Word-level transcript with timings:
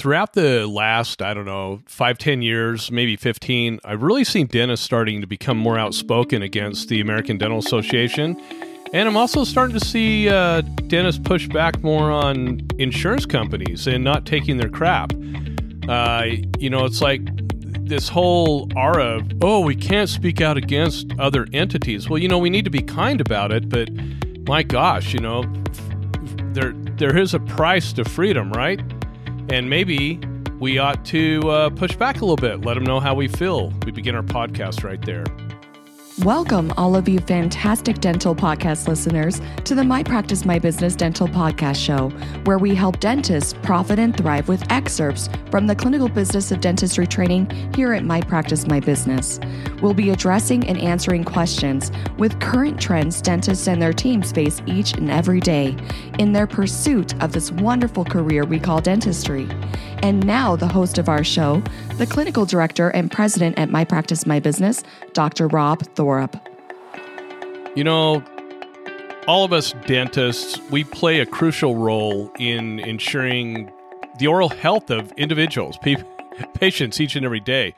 throughout 0.00 0.32
the 0.32 0.66
last, 0.66 1.20
I 1.20 1.34
don't 1.34 1.44
know, 1.44 1.82
five, 1.84 2.16
ten 2.16 2.40
years, 2.40 2.90
maybe 2.90 3.16
15, 3.16 3.80
I've 3.84 4.02
really 4.02 4.24
seen 4.24 4.46
dentists 4.46 4.82
starting 4.82 5.20
to 5.20 5.26
become 5.26 5.58
more 5.58 5.78
outspoken 5.78 6.40
against 6.40 6.88
the 6.88 7.02
American 7.02 7.36
Dental 7.36 7.58
Association. 7.58 8.40
And 8.94 9.06
I'm 9.06 9.18
also 9.18 9.44
starting 9.44 9.78
to 9.78 9.84
see 9.84 10.30
uh, 10.30 10.62
dentists 10.86 11.20
push 11.22 11.48
back 11.48 11.82
more 11.82 12.10
on 12.10 12.62
insurance 12.78 13.26
companies 13.26 13.86
and 13.86 14.02
not 14.02 14.24
taking 14.24 14.56
their 14.56 14.70
crap. 14.70 15.12
Uh, 15.86 16.28
you 16.58 16.70
know, 16.70 16.86
it's 16.86 17.02
like 17.02 17.20
this 17.86 18.08
whole 18.08 18.72
aura 18.74 19.18
of, 19.18 19.30
oh, 19.42 19.60
we 19.60 19.76
can't 19.76 20.08
speak 20.08 20.40
out 20.40 20.56
against 20.56 21.12
other 21.18 21.46
entities. 21.52 22.08
Well, 22.08 22.18
you 22.18 22.28
know, 22.28 22.38
we 22.38 22.48
need 22.48 22.64
to 22.64 22.70
be 22.70 22.80
kind 22.80 23.20
about 23.20 23.52
it, 23.52 23.68
but 23.68 23.90
my 24.48 24.62
gosh, 24.62 25.12
you 25.12 25.20
know, 25.20 25.44
there 26.54 26.72
there 26.96 27.18
is 27.18 27.34
a 27.34 27.40
price 27.40 27.92
to 27.92 28.04
freedom, 28.04 28.50
right? 28.52 28.80
And 29.52 29.68
maybe 29.68 30.20
we 30.60 30.78
ought 30.78 31.04
to 31.06 31.40
uh, 31.50 31.70
push 31.70 31.96
back 31.96 32.16
a 32.16 32.20
little 32.20 32.36
bit, 32.36 32.64
let 32.64 32.74
them 32.74 32.84
know 32.84 33.00
how 33.00 33.14
we 33.14 33.26
feel. 33.26 33.72
We 33.84 33.90
begin 33.90 34.14
our 34.14 34.22
podcast 34.22 34.84
right 34.84 35.00
there. 35.04 35.24
Welcome, 36.24 36.74
all 36.76 36.96
of 36.96 37.08
you 37.08 37.18
fantastic 37.18 37.98
dental 37.98 38.34
podcast 38.34 38.86
listeners, 38.88 39.40
to 39.64 39.74
the 39.74 39.82
My 39.82 40.02
Practice 40.02 40.44
My 40.44 40.58
Business 40.58 40.94
Dental 40.94 41.26
Podcast 41.26 41.82
Show, 41.82 42.10
where 42.44 42.58
we 42.58 42.74
help 42.74 43.00
dentists 43.00 43.54
profit 43.62 43.98
and 43.98 44.14
thrive 44.14 44.46
with 44.46 44.62
excerpts 44.70 45.30
from 45.50 45.66
the 45.66 45.74
clinical 45.74 46.10
business 46.10 46.52
of 46.52 46.60
dentistry 46.60 47.06
training 47.06 47.48
here 47.74 47.94
at 47.94 48.04
My 48.04 48.20
Practice 48.20 48.66
My 48.66 48.80
Business. 48.80 49.40
We'll 49.80 49.94
be 49.94 50.10
addressing 50.10 50.68
and 50.68 50.76
answering 50.76 51.24
questions 51.24 51.90
with 52.18 52.38
current 52.38 52.78
trends 52.78 53.22
dentists 53.22 53.66
and 53.66 53.80
their 53.80 53.94
teams 53.94 54.30
face 54.30 54.60
each 54.66 54.92
and 54.92 55.10
every 55.10 55.40
day 55.40 55.74
in 56.18 56.34
their 56.34 56.46
pursuit 56.46 57.18
of 57.22 57.32
this 57.32 57.50
wonderful 57.50 58.04
career 58.04 58.44
we 58.44 58.58
call 58.58 58.82
dentistry. 58.82 59.48
And 60.02 60.26
now, 60.26 60.54
the 60.54 60.68
host 60.68 60.98
of 60.98 61.08
our 61.08 61.24
show, 61.24 61.62
the 62.00 62.06
clinical 62.06 62.46
director 62.46 62.88
and 62.88 63.12
president 63.12 63.58
at 63.58 63.68
My 63.68 63.84
Practice 63.84 64.24
My 64.24 64.40
Business, 64.40 64.82
Dr. 65.12 65.48
Rob 65.48 65.82
Thorup. 65.96 66.40
You 67.76 67.84
know, 67.84 68.24
all 69.26 69.44
of 69.44 69.52
us 69.52 69.74
dentists, 69.84 70.58
we 70.70 70.82
play 70.82 71.20
a 71.20 71.26
crucial 71.26 71.76
role 71.76 72.32
in 72.38 72.78
ensuring 72.80 73.70
the 74.18 74.28
oral 74.28 74.48
health 74.48 74.90
of 74.90 75.12
individuals, 75.18 75.76
pe- 75.82 76.02
patients 76.54 77.02
each 77.02 77.16
and 77.16 77.26
every 77.26 77.38
day. 77.38 77.74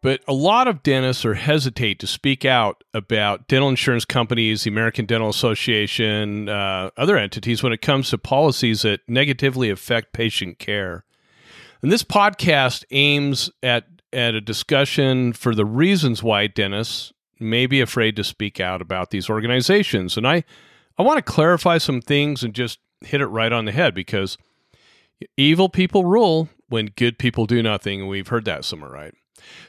But 0.00 0.22
a 0.26 0.32
lot 0.32 0.66
of 0.66 0.82
dentists 0.82 1.26
are 1.26 1.34
hesitate 1.34 1.98
to 1.98 2.06
speak 2.06 2.46
out 2.46 2.84
about 2.94 3.48
dental 3.48 3.68
insurance 3.68 4.06
companies, 4.06 4.64
the 4.64 4.70
American 4.70 5.04
Dental 5.04 5.28
Association, 5.28 6.48
uh, 6.48 6.88
other 6.96 7.18
entities 7.18 7.62
when 7.62 7.74
it 7.74 7.82
comes 7.82 8.08
to 8.10 8.18
policies 8.18 8.80
that 8.80 9.00
negatively 9.06 9.68
affect 9.68 10.14
patient 10.14 10.58
care. 10.58 11.04
And 11.82 11.92
this 11.92 12.02
podcast 12.02 12.84
aims 12.90 13.50
at 13.62 13.84
at 14.12 14.34
a 14.34 14.40
discussion 14.40 15.32
for 15.32 15.54
the 15.54 15.64
reasons 15.64 16.22
why 16.22 16.46
dentists 16.46 17.12
may 17.38 17.66
be 17.66 17.80
afraid 17.80 18.16
to 18.16 18.24
speak 18.24 18.60
out 18.60 18.80
about 18.80 19.10
these 19.10 19.28
organizations. 19.28 20.16
And 20.16 20.26
I 20.26 20.44
I 20.98 21.02
want 21.02 21.18
to 21.18 21.22
clarify 21.22 21.78
some 21.78 22.00
things 22.00 22.42
and 22.42 22.54
just 22.54 22.78
hit 23.02 23.20
it 23.20 23.26
right 23.26 23.52
on 23.52 23.66
the 23.66 23.72
head 23.72 23.94
because 23.94 24.38
evil 25.36 25.68
people 25.68 26.04
rule 26.04 26.48
when 26.68 26.86
good 26.96 27.18
people 27.18 27.46
do 27.46 27.62
nothing, 27.62 28.00
and 28.00 28.08
we've 28.08 28.28
heard 28.28 28.44
that 28.46 28.64
somewhere, 28.64 28.90
right? 28.90 29.14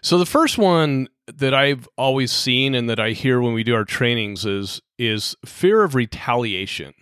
So 0.02 0.18
the 0.18 0.26
first 0.26 0.58
one 0.58 1.10
that 1.28 1.54
I've 1.54 1.88
always 1.98 2.32
seen 2.32 2.74
and 2.74 2.90
that 2.90 3.00
I 3.00 3.12
hear 3.12 3.42
when 3.42 3.54
we 3.54 3.64
do 3.64 3.76
our 3.76 3.86
trainings 3.86 4.46
is 4.46 4.82
is 4.98 5.36
fear 5.46 5.84
of 5.84 5.96
retaliation. 5.96 6.94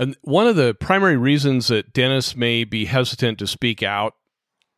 And 0.00 0.16
one 0.22 0.46
of 0.46 0.56
the 0.56 0.72
primary 0.72 1.18
reasons 1.18 1.68
that 1.68 1.92
dentists 1.92 2.34
may 2.34 2.64
be 2.64 2.86
hesitant 2.86 3.38
to 3.38 3.46
speak 3.46 3.82
out 3.82 4.14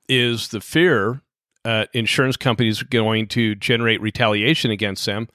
is 0.08 0.48
the 0.48 0.60
fear 0.60 1.22
uh, 1.64 1.86
insurance 1.92 2.36
companies 2.36 2.82
are 2.82 2.86
going 2.86 3.28
to 3.28 3.54
generate 3.54 4.00
retaliation 4.00 4.72
against 4.72 5.06
them. 5.06 5.28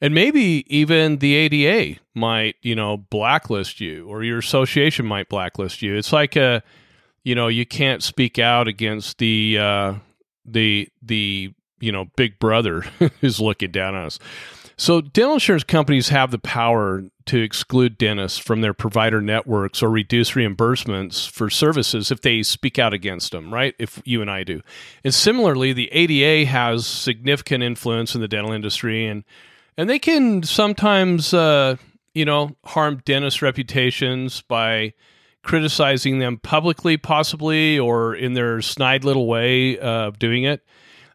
And 0.00 0.14
maybe 0.14 0.64
even 0.74 1.18
the 1.18 1.34
ADA 1.34 2.00
might, 2.14 2.56
you 2.62 2.74
know, 2.74 2.96
blacklist 2.96 3.82
you 3.82 4.08
or 4.08 4.24
your 4.24 4.38
association 4.38 5.04
might 5.04 5.28
blacklist 5.28 5.82
you. 5.82 5.94
It's 5.94 6.10
like 6.10 6.34
a, 6.34 6.62
you 7.22 7.34
know, 7.34 7.48
you 7.48 7.66
can't 7.66 8.02
speak 8.02 8.38
out 8.38 8.66
against 8.66 9.18
the, 9.18 9.58
uh, 9.58 9.94
the, 10.46 10.88
the, 11.02 11.52
you 11.80 11.92
know, 11.92 12.06
big 12.16 12.38
brother 12.38 12.80
who's 13.20 13.40
looking 13.40 13.72
down 13.72 13.94
on 13.94 14.06
us. 14.06 14.18
So, 14.76 15.00
dental 15.00 15.34
insurance 15.34 15.64
companies 15.64 16.08
have 16.08 16.30
the 16.30 16.38
power 16.38 17.04
to 17.26 17.38
exclude 17.40 17.98
dentists 17.98 18.38
from 18.38 18.62
their 18.62 18.74
provider 18.74 19.20
networks 19.20 19.82
or 19.82 19.90
reduce 19.90 20.32
reimbursements 20.32 21.30
for 21.30 21.48
services 21.48 22.10
if 22.10 22.22
they 22.22 22.42
speak 22.42 22.78
out 22.78 22.92
against 22.92 23.32
them, 23.32 23.52
right? 23.52 23.74
If 23.78 24.02
you 24.04 24.20
and 24.22 24.30
I 24.30 24.44
do. 24.44 24.60
And 25.04 25.14
similarly, 25.14 25.72
the 25.72 25.88
ADA 25.92 26.50
has 26.50 26.86
significant 26.86 27.62
influence 27.62 28.14
in 28.14 28.20
the 28.20 28.28
dental 28.28 28.52
industry 28.52 29.06
and 29.06 29.24
and 29.78 29.88
they 29.88 29.98
can 29.98 30.42
sometimes 30.42 31.32
uh, 31.32 31.76
you 32.14 32.24
know, 32.24 32.56
harm 32.64 33.00
dentist 33.04 33.42
reputations 33.42 34.42
by 34.42 34.92
criticizing 35.42 36.18
them 36.18 36.38
publicly 36.38 36.96
possibly 36.96 37.78
or 37.78 38.14
in 38.14 38.34
their 38.34 38.62
snide 38.62 39.04
little 39.04 39.26
way 39.26 39.78
of 39.78 40.18
doing 40.18 40.44
it. 40.44 40.64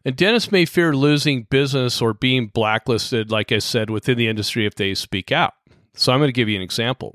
And 0.08 0.16
dentists 0.16 0.50
may 0.50 0.64
fear 0.64 0.96
losing 0.96 1.42
business 1.42 2.00
or 2.00 2.14
being 2.14 2.46
blacklisted, 2.46 3.30
like 3.30 3.52
I 3.52 3.58
said, 3.58 3.90
within 3.90 4.16
the 4.16 4.26
industry 4.26 4.64
if 4.64 4.74
they 4.74 4.94
speak 4.94 5.30
out. 5.30 5.52
So 5.92 6.14
I'm 6.14 6.18
going 6.18 6.28
to 6.28 6.32
give 6.32 6.48
you 6.48 6.56
an 6.56 6.62
example. 6.62 7.14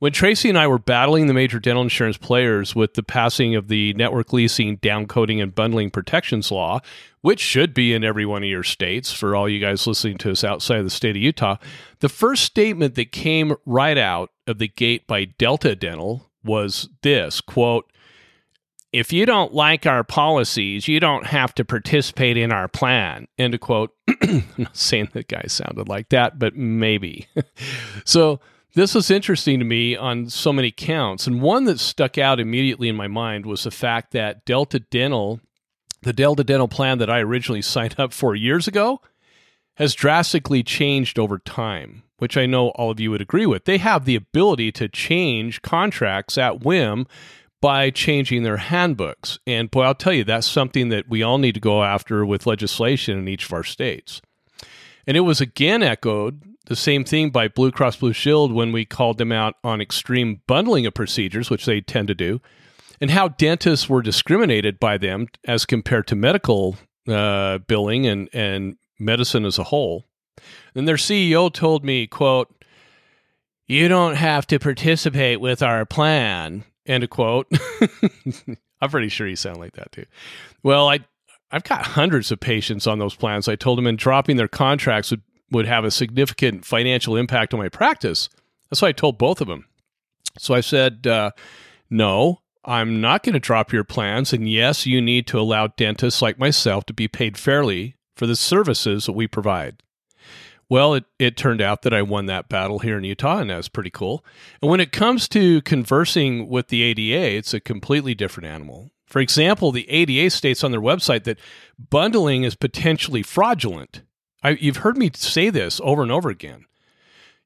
When 0.00 0.10
Tracy 0.10 0.48
and 0.48 0.58
I 0.58 0.66
were 0.66 0.80
battling 0.80 1.28
the 1.28 1.34
major 1.34 1.60
dental 1.60 1.84
insurance 1.84 2.16
players 2.16 2.74
with 2.74 2.94
the 2.94 3.04
passing 3.04 3.54
of 3.54 3.68
the 3.68 3.94
network 3.94 4.32
leasing, 4.32 4.78
downcoding, 4.78 5.40
and 5.40 5.54
bundling 5.54 5.92
protections 5.92 6.50
law, 6.50 6.80
which 7.20 7.38
should 7.38 7.72
be 7.72 7.94
in 7.94 8.02
every 8.02 8.26
one 8.26 8.42
of 8.42 8.48
your 8.48 8.64
states 8.64 9.12
for 9.12 9.36
all 9.36 9.48
you 9.48 9.60
guys 9.60 9.86
listening 9.86 10.18
to 10.18 10.32
us 10.32 10.42
outside 10.42 10.78
of 10.78 10.84
the 10.84 10.90
state 10.90 11.14
of 11.14 11.22
Utah, 11.22 11.58
the 12.00 12.08
first 12.08 12.42
statement 12.42 12.96
that 12.96 13.12
came 13.12 13.54
right 13.64 13.96
out 13.96 14.32
of 14.48 14.58
the 14.58 14.66
gate 14.66 15.06
by 15.06 15.26
Delta 15.26 15.76
Dental 15.76 16.28
was 16.42 16.88
this 17.02 17.40
quote, 17.40 17.88
if 18.96 19.12
you 19.12 19.26
don't 19.26 19.52
like 19.52 19.84
our 19.84 20.02
policies, 20.02 20.88
you 20.88 21.00
don't 21.00 21.26
have 21.26 21.54
to 21.56 21.64
participate 21.64 22.36
in 22.38 22.50
our 22.50 22.66
plan. 22.66 23.28
End 23.38 23.54
of 23.54 23.60
quote. 23.60 23.94
I'm 24.22 24.44
not 24.56 24.76
saying 24.76 25.10
the 25.12 25.22
guy 25.22 25.44
sounded 25.48 25.88
like 25.88 26.08
that, 26.08 26.38
but 26.38 26.56
maybe. 26.56 27.26
so 28.04 28.40
this 28.74 28.94
was 28.94 29.10
interesting 29.10 29.58
to 29.58 29.64
me 29.66 29.96
on 29.96 30.30
so 30.30 30.50
many 30.52 30.70
counts. 30.70 31.26
And 31.26 31.42
one 31.42 31.64
that 31.64 31.78
stuck 31.78 32.16
out 32.16 32.40
immediately 32.40 32.88
in 32.88 32.96
my 32.96 33.06
mind 33.06 33.44
was 33.44 33.64
the 33.64 33.70
fact 33.70 34.12
that 34.12 34.46
Delta 34.46 34.80
Dental, 34.80 35.40
the 36.00 36.14
Delta 36.14 36.42
Dental 36.42 36.68
plan 36.68 36.96
that 36.98 37.10
I 37.10 37.20
originally 37.20 37.62
signed 37.62 37.96
up 37.98 38.14
for 38.14 38.34
years 38.34 38.66
ago, 38.66 39.02
has 39.74 39.94
drastically 39.94 40.62
changed 40.62 41.18
over 41.18 41.38
time, 41.38 42.02
which 42.16 42.38
I 42.38 42.46
know 42.46 42.68
all 42.70 42.90
of 42.90 42.98
you 42.98 43.10
would 43.10 43.20
agree 43.20 43.44
with. 43.44 43.66
They 43.66 43.76
have 43.76 44.06
the 44.06 44.16
ability 44.16 44.72
to 44.72 44.88
change 44.88 45.60
contracts 45.60 46.38
at 46.38 46.64
whim 46.64 47.06
by 47.66 47.90
changing 47.90 48.44
their 48.44 48.58
handbooks. 48.58 49.40
And 49.44 49.68
boy, 49.68 49.82
I'll 49.82 49.94
tell 49.96 50.12
you, 50.12 50.22
that's 50.22 50.46
something 50.46 50.88
that 50.90 51.08
we 51.08 51.24
all 51.24 51.36
need 51.36 51.54
to 51.54 51.60
go 51.60 51.82
after 51.82 52.24
with 52.24 52.46
legislation 52.46 53.18
in 53.18 53.26
each 53.26 53.46
of 53.46 53.52
our 53.52 53.64
states. 53.64 54.22
And 55.04 55.16
it 55.16 55.22
was 55.22 55.40
again 55.40 55.82
echoed 55.82 56.44
the 56.66 56.76
same 56.76 57.02
thing 57.02 57.30
by 57.30 57.48
Blue 57.48 57.72
Cross 57.72 57.96
Blue 57.96 58.12
Shield 58.12 58.52
when 58.52 58.70
we 58.70 58.84
called 58.84 59.18
them 59.18 59.32
out 59.32 59.54
on 59.64 59.80
extreme 59.80 60.42
bundling 60.46 60.86
of 60.86 60.94
procedures, 60.94 61.50
which 61.50 61.66
they 61.66 61.80
tend 61.80 62.06
to 62.06 62.14
do, 62.14 62.40
and 63.00 63.10
how 63.10 63.26
dentists 63.26 63.88
were 63.88 64.00
discriminated 64.00 64.78
by 64.78 64.96
them 64.96 65.26
as 65.44 65.66
compared 65.66 66.06
to 66.06 66.14
medical 66.14 66.76
uh, 67.08 67.58
billing 67.58 68.06
and, 68.06 68.28
and 68.32 68.76
medicine 69.00 69.44
as 69.44 69.58
a 69.58 69.64
whole. 69.64 70.04
And 70.76 70.86
their 70.86 70.94
CEO 70.94 71.52
told 71.52 71.84
me, 71.84 72.06
quote, 72.06 72.64
you 73.66 73.88
don't 73.88 74.14
have 74.14 74.46
to 74.46 74.60
participate 74.60 75.40
with 75.40 75.64
our 75.64 75.84
plan 75.84 76.62
End 76.86 77.04
of 77.04 77.10
quote. 77.10 77.46
I'm 78.80 78.90
pretty 78.90 79.08
sure 79.08 79.26
you 79.26 79.36
sound 79.36 79.58
like 79.58 79.74
that 79.74 79.92
too. 79.92 80.04
Well, 80.62 80.88
I 80.88 81.00
I've 81.50 81.64
got 81.64 81.86
hundreds 81.86 82.32
of 82.32 82.40
patients 82.40 82.86
on 82.86 82.98
those 82.98 83.14
plans. 83.14 83.48
I 83.48 83.56
told 83.56 83.78
them 83.78 83.86
and 83.86 83.98
dropping 83.98 84.36
their 84.36 84.48
contracts 84.48 85.10
would, 85.10 85.22
would 85.50 85.66
have 85.66 85.84
a 85.84 85.90
significant 85.90 86.64
financial 86.64 87.16
impact 87.16 87.54
on 87.54 87.60
my 87.60 87.68
practice. 87.68 88.28
That's 88.68 88.82
why 88.82 88.88
I 88.88 88.92
told 88.92 89.16
both 89.16 89.40
of 89.40 89.46
them. 89.46 89.66
So 90.38 90.54
I 90.54 90.60
said, 90.60 91.06
uh, 91.06 91.30
no, 91.88 92.40
I'm 92.64 93.00
not 93.00 93.22
going 93.22 93.34
to 93.34 93.40
drop 93.40 93.72
your 93.72 93.84
plans. 93.84 94.32
And 94.32 94.48
yes, 94.50 94.86
you 94.86 95.00
need 95.00 95.26
to 95.28 95.38
allow 95.38 95.68
dentists 95.68 96.20
like 96.20 96.38
myself 96.38 96.84
to 96.86 96.92
be 96.92 97.06
paid 97.06 97.38
fairly 97.38 97.94
for 98.16 98.26
the 98.26 98.36
services 98.36 99.06
that 99.06 99.12
we 99.12 99.28
provide. 99.28 99.82
Well, 100.68 100.94
it, 100.94 101.04
it 101.18 101.36
turned 101.36 101.60
out 101.60 101.82
that 101.82 101.94
I 101.94 102.02
won 102.02 102.26
that 102.26 102.48
battle 102.48 102.80
here 102.80 102.98
in 102.98 103.04
Utah, 103.04 103.38
and 103.38 103.50
that 103.50 103.56
was 103.56 103.68
pretty 103.68 103.90
cool. 103.90 104.24
And 104.60 104.70
when 104.70 104.80
it 104.80 104.90
comes 104.90 105.28
to 105.28 105.62
conversing 105.62 106.48
with 106.48 106.68
the 106.68 106.82
ADA, 106.82 107.36
it's 107.36 107.54
a 107.54 107.60
completely 107.60 108.14
different 108.14 108.48
animal. 108.48 108.90
For 109.06 109.20
example, 109.20 109.70
the 109.70 109.88
ADA 109.88 110.30
states 110.30 110.64
on 110.64 110.72
their 110.72 110.80
website 110.80 111.24
that 111.24 111.38
bundling 111.78 112.42
is 112.42 112.56
potentially 112.56 113.22
fraudulent. 113.22 114.02
I, 114.42 114.50
you've 114.50 114.78
heard 114.78 114.96
me 114.96 115.10
say 115.14 115.50
this 115.50 115.80
over 115.84 116.02
and 116.02 116.10
over 116.10 116.28
again. 116.28 116.64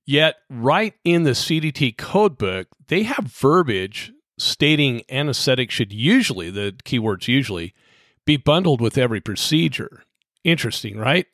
Yet, 0.06 0.36
right 0.48 0.94
in 1.04 1.24
the 1.24 1.32
CDT 1.32 1.96
codebook, 1.96 2.66
they 2.88 3.02
have 3.02 3.26
verbiage 3.26 4.12
stating 4.38 5.02
anesthetic 5.10 5.70
should 5.70 5.92
usually, 5.92 6.50
the 6.50 6.74
keywords 6.84 7.28
usually, 7.28 7.74
be 8.24 8.38
bundled 8.38 8.80
with 8.80 8.96
every 8.96 9.20
procedure. 9.20 10.02
Interesting, 10.42 10.96
right? 10.98 11.26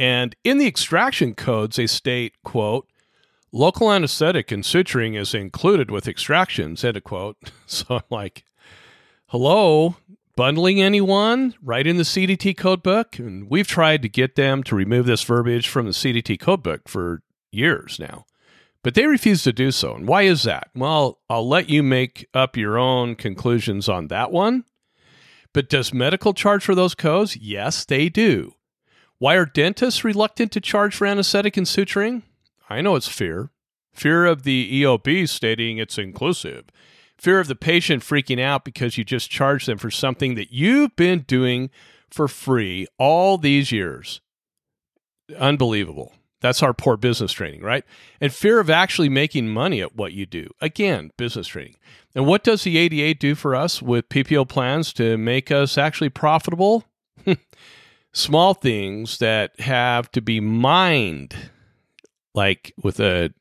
And 0.00 0.34
in 0.44 0.56
the 0.56 0.66
extraction 0.66 1.34
codes, 1.34 1.76
they 1.76 1.86
state, 1.86 2.32
quote, 2.42 2.88
local 3.52 3.92
anesthetic 3.92 4.50
and 4.50 4.64
suturing 4.64 5.14
is 5.14 5.34
included 5.34 5.90
with 5.90 6.08
extractions, 6.08 6.82
end 6.82 6.96
of 6.96 7.04
quote. 7.04 7.36
So 7.66 7.84
I'm 7.90 8.02
like, 8.08 8.44
hello, 9.26 9.96
bundling 10.36 10.80
anyone? 10.80 11.54
Right 11.62 11.86
in 11.86 11.98
the 11.98 12.04
CDT 12.04 12.56
codebook? 12.56 13.18
And 13.18 13.50
we've 13.50 13.66
tried 13.66 14.00
to 14.00 14.08
get 14.08 14.36
them 14.36 14.62
to 14.64 14.74
remove 14.74 15.04
this 15.04 15.22
verbiage 15.22 15.68
from 15.68 15.84
the 15.84 15.92
CDT 15.92 16.38
codebook 16.38 16.88
for 16.88 17.20
years 17.52 17.98
now. 18.00 18.24
But 18.82 18.94
they 18.94 19.06
refuse 19.06 19.42
to 19.42 19.52
do 19.52 19.70
so. 19.70 19.94
And 19.94 20.08
why 20.08 20.22
is 20.22 20.44
that? 20.44 20.70
Well, 20.74 21.18
I'll 21.28 21.46
let 21.46 21.68
you 21.68 21.82
make 21.82 22.26
up 22.32 22.56
your 22.56 22.78
own 22.78 23.16
conclusions 23.16 23.86
on 23.86 24.08
that 24.08 24.32
one. 24.32 24.64
But 25.52 25.68
does 25.68 25.92
medical 25.92 26.32
charge 26.32 26.64
for 26.64 26.74
those 26.74 26.94
codes? 26.94 27.36
Yes, 27.36 27.84
they 27.84 28.08
do. 28.08 28.54
Why 29.20 29.34
are 29.34 29.44
dentists 29.44 30.02
reluctant 30.02 30.50
to 30.52 30.62
charge 30.62 30.96
for 30.96 31.06
anesthetic 31.06 31.58
and 31.58 31.66
suturing? 31.66 32.22
I 32.70 32.80
know 32.80 32.96
it's 32.96 33.06
fear. 33.06 33.50
Fear 33.92 34.24
of 34.24 34.44
the 34.44 34.82
EOB 34.82 35.28
stating 35.28 35.76
it's 35.76 35.98
inclusive. 35.98 36.64
Fear 37.18 37.40
of 37.40 37.46
the 37.46 37.54
patient 37.54 38.02
freaking 38.02 38.40
out 38.40 38.64
because 38.64 38.96
you 38.96 39.04
just 39.04 39.30
charged 39.30 39.68
them 39.68 39.76
for 39.76 39.90
something 39.90 40.36
that 40.36 40.52
you've 40.52 40.96
been 40.96 41.20
doing 41.28 41.68
for 42.10 42.28
free 42.28 42.86
all 42.98 43.36
these 43.36 43.70
years. 43.70 44.22
Unbelievable. 45.36 46.14
That's 46.40 46.62
our 46.62 46.72
poor 46.72 46.96
business 46.96 47.32
training, 47.32 47.60
right? 47.60 47.84
And 48.22 48.32
fear 48.32 48.58
of 48.58 48.70
actually 48.70 49.10
making 49.10 49.50
money 49.50 49.82
at 49.82 49.94
what 49.94 50.14
you 50.14 50.24
do. 50.24 50.48
Again, 50.62 51.10
business 51.18 51.48
training. 51.48 51.76
And 52.14 52.24
what 52.24 52.42
does 52.42 52.62
the 52.64 52.78
ADA 52.78 53.18
do 53.18 53.34
for 53.34 53.54
us 53.54 53.82
with 53.82 54.08
PPO 54.08 54.48
plans 54.48 54.94
to 54.94 55.18
make 55.18 55.50
us 55.50 55.76
actually 55.76 56.08
profitable? 56.08 56.86
Small 58.12 58.54
things 58.54 59.18
that 59.18 59.58
have 59.60 60.10
to 60.12 60.20
be 60.20 60.40
mined, 60.40 61.34
like 62.34 62.72
with 62.82 62.98
a 62.98 63.32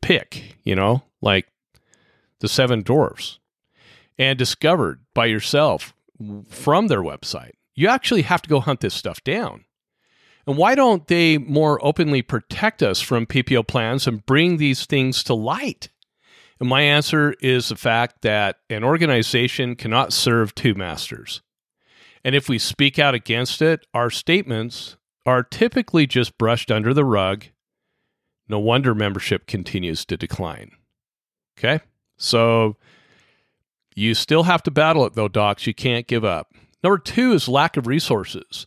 pick, 0.00 0.56
you 0.64 0.74
know, 0.74 1.02
like 1.20 1.46
the 2.40 2.48
seven 2.48 2.82
dwarfs, 2.82 3.38
and 4.18 4.38
discovered 4.38 5.00
by 5.14 5.26
yourself 5.26 5.94
from 6.48 6.88
their 6.88 7.02
website. 7.02 7.52
You 7.74 7.88
actually 7.88 8.22
have 8.22 8.42
to 8.42 8.48
go 8.48 8.60
hunt 8.60 8.80
this 8.80 8.94
stuff 8.94 9.24
down. 9.24 9.64
And 10.46 10.56
why 10.58 10.74
don't 10.74 11.06
they 11.06 11.38
more 11.38 11.84
openly 11.84 12.20
protect 12.20 12.82
us 12.82 13.00
from 13.00 13.26
PPO 13.26 13.66
plans 13.66 14.06
and 14.06 14.26
bring 14.26 14.58
these 14.58 14.84
things 14.84 15.24
to 15.24 15.34
light? 15.34 15.88
And 16.60 16.68
my 16.68 16.82
answer 16.82 17.34
is 17.40 17.68
the 17.68 17.76
fact 17.76 18.22
that 18.22 18.58
an 18.68 18.84
organization 18.84 19.74
cannot 19.74 20.12
serve 20.12 20.54
two 20.54 20.74
masters. 20.74 21.40
And 22.24 22.34
if 22.34 22.48
we 22.48 22.58
speak 22.58 22.98
out 22.98 23.14
against 23.14 23.60
it, 23.60 23.86
our 23.92 24.10
statements 24.10 24.96
are 25.26 25.42
typically 25.42 26.06
just 26.06 26.38
brushed 26.38 26.70
under 26.70 26.94
the 26.94 27.04
rug. 27.04 27.44
No 28.48 28.58
wonder 28.58 28.94
membership 28.94 29.46
continues 29.46 30.04
to 30.06 30.16
decline. 30.16 30.72
Okay? 31.58 31.80
So 32.16 32.76
you 33.94 34.14
still 34.14 34.44
have 34.44 34.62
to 34.64 34.70
battle 34.70 35.04
it, 35.06 35.14
though, 35.14 35.28
docs. 35.28 35.66
You 35.66 35.74
can't 35.74 36.06
give 36.06 36.24
up. 36.24 36.52
Number 36.82 36.98
two 36.98 37.32
is 37.32 37.48
lack 37.48 37.76
of 37.76 37.86
resources. 37.86 38.66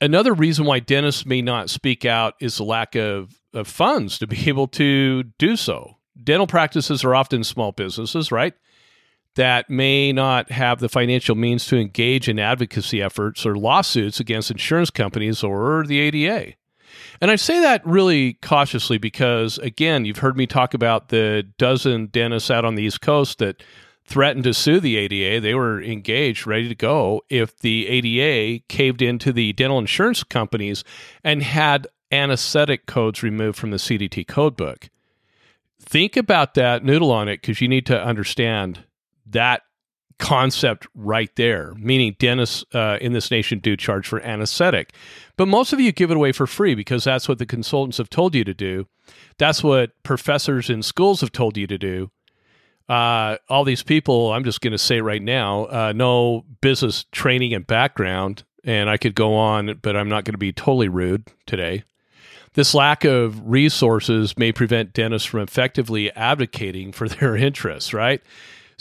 Another 0.00 0.32
reason 0.32 0.64
why 0.64 0.78
dentists 0.78 1.26
may 1.26 1.42
not 1.42 1.70
speak 1.70 2.04
out 2.04 2.34
is 2.40 2.56
the 2.56 2.64
lack 2.64 2.94
of, 2.94 3.40
of 3.52 3.66
funds 3.66 4.18
to 4.18 4.26
be 4.26 4.38
able 4.48 4.68
to 4.68 5.24
do 5.38 5.56
so. 5.56 5.98
Dental 6.22 6.46
practices 6.46 7.04
are 7.04 7.14
often 7.14 7.42
small 7.42 7.72
businesses, 7.72 8.30
right? 8.30 8.54
That 9.36 9.70
may 9.70 10.12
not 10.12 10.50
have 10.50 10.80
the 10.80 10.88
financial 10.88 11.34
means 11.34 11.66
to 11.66 11.78
engage 11.78 12.28
in 12.28 12.38
advocacy 12.38 13.00
efforts 13.00 13.46
or 13.46 13.56
lawsuits 13.56 14.20
against 14.20 14.50
insurance 14.50 14.90
companies 14.90 15.42
or 15.42 15.84
the 15.86 16.00
ADA. 16.00 16.54
And 17.20 17.30
I 17.30 17.36
say 17.36 17.60
that 17.60 17.86
really 17.86 18.34
cautiously 18.34 18.98
because, 18.98 19.56
again, 19.58 20.04
you've 20.04 20.18
heard 20.18 20.36
me 20.36 20.46
talk 20.46 20.74
about 20.74 21.08
the 21.08 21.46
dozen 21.56 22.06
dentists 22.06 22.50
out 22.50 22.64
on 22.64 22.74
the 22.74 22.82
East 22.82 23.00
Coast 23.00 23.38
that 23.38 23.62
threatened 24.04 24.44
to 24.44 24.52
sue 24.52 24.80
the 24.80 24.96
ADA. 24.96 25.40
They 25.40 25.54
were 25.54 25.80
engaged, 25.80 26.46
ready 26.46 26.68
to 26.68 26.74
go 26.74 27.22
if 27.30 27.58
the 27.58 27.88
ADA 27.88 28.64
caved 28.68 29.00
into 29.00 29.32
the 29.32 29.52
dental 29.54 29.78
insurance 29.78 30.24
companies 30.24 30.84
and 31.24 31.42
had 31.42 31.86
anesthetic 32.10 32.86
codes 32.86 33.22
removed 33.22 33.56
from 33.56 33.70
the 33.70 33.78
CDT 33.78 34.26
codebook. 34.26 34.88
Think 35.80 36.16
about 36.16 36.54
that, 36.54 36.84
noodle 36.84 37.10
on 37.10 37.28
it, 37.28 37.40
because 37.40 37.60
you 37.60 37.68
need 37.68 37.86
to 37.86 38.04
understand 38.04 38.84
that 39.26 39.62
concept 40.18 40.86
right 40.94 41.34
there, 41.36 41.74
meaning 41.76 42.14
dentists 42.18 42.64
uh, 42.74 42.98
in 43.00 43.12
this 43.12 43.30
nation 43.30 43.58
do 43.58 43.76
charge 43.76 44.06
for 44.06 44.20
anesthetic. 44.22 44.92
But 45.36 45.48
most 45.48 45.72
of 45.72 45.80
you 45.80 45.90
give 45.90 46.10
it 46.10 46.16
away 46.16 46.32
for 46.32 46.46
free 46.46 46.74
because 46.74 47.04
that's 47.04 47.28
what 47.28 47.38
the 47.38 47.46
consultants 47.46 47.98
have 47.98 48.10
told 48.10 48.34
you 48.34 48.44
to 48.44 48.54
do. 48.54 48.86
That's 49.38 49.64
what 49.64 49.90
professors 50.04 50.70
in 50.70 50.82
schools 50.82 51.20
have 51.22 51.32
told 51.32 51.56
you 51.56 51.66
to 51.66 51.78
do 51.78 52.10
uh, 52.88 53.38
all 53.48 53.64
these 53.64 53.82
people, 53.82 54.32
I'm 54.32 54.44
just 54.44 54.60
going 54.60 54.72
to 54.72 54.78
say 54.78 55.00
right 55.00 55.22
now, 55.22 55.64
uh, 55.64 55.92
no 55.94 56.44
business 56.60 57.06
training 57.12 57.54
and 57.54 57.66
background, 57.66 58.44
and 58.64 58.90
I 58.90 58.96
could 58.96 59.14
go 59.14 59.34
on, 59.34 59.78
but 59.82 59.96
I'm 59.96 60.08
not 60.08 60.24
going 60.24 60.34
to 60.34 60.38
be 60.38 60.52
totally 60.52 60.88
rude 60.88 61.28
today. 61.46 61.84
This 62.54 62.74
lack 62.74 63.04
of 63.04 63.40
resources 63.48 64.36
may 64.36 64.52
prevent 64.52 64.92
dentists 64.92 65.26
from 65.26 65.40
effectively 65.40 66.12
advocating 66.12 66.92
for 66.92 67.08
their 67.08 67.34
interests, 67.34 67.94
right? 67.94 68.20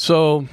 So 0.01 0.47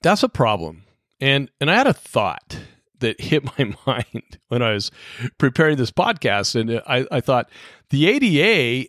that's 0.00 0.22
a 0.22 0.28
problem. 0.28 0.84
And 1.20 1.50
and 1.60 1.70
I 1.70 1.74
had 1.74 1.86
a 1.86 1.92
thought 1.92 2.58
that 3.00 3.20
hit 3.20 3.44
my 3.44 3.76
mind 3.86 4.38
when 4.48 4.62
I 4.62 4.72
was 4.72 4.90
preparing 5.36 5.76
this 5.76 5.90
podcast, 5.90 6.58
and 6.58 6.82
I, 6.86 7.06
I 7.12 7.20
thought 7.20 7.50
the 7.90 8.08
ADA 8.08 8.88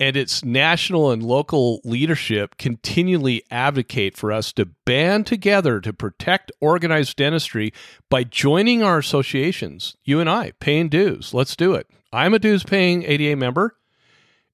and 0.00 0.16
its 0.16 0.44
national 0.44 1.12
and 1.12 1.22
local 1.22 1.80
leadership 1.84 2.58
continually 2.58 3.44
advocate 3.48 4.16
for 4.16 4.32
us 4.32 4.52
to 4.54 4.66
band 4.84 5.28
together 5.28 5.80
to 5.80 5.92
protect 5.92 6.50
organized 6.60 7.16
dentistry 7.16 7.72
by 8.10 8.24
joining 8.24 8.82
our 8.82 8.98
associations. 8.98 9.96
You 10.02 10.18
and 10.18 10.28
I 10.28 10.50
paying 10.58 10.88
dues. 10.88 11.32
Let's 11.32 11.54
do 11.54 11.74
it. 11.74 11.86
I'm 12.12 12.34
a 12.34 12.40
dues 12.40 12.64
paying 12.64 13.04
ADA 13.04 13.36
member, 13.36 13.76